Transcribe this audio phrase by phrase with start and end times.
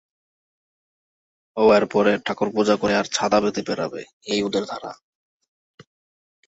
[1.57, 4.91] ও এরপরে ঠাকুরপুজো করে আর ছাদা বেঁধে বেড়াবে,-ওই ওদের ধারা।